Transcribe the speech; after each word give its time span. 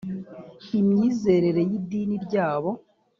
imyizerere 0.79 1.61
y 1.69 1.71
idini 1.79 2.15
ryabo 2.25 2.71